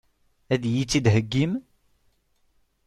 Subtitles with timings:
[0.53, 1.53] Ad iyi-tt-id-theggim?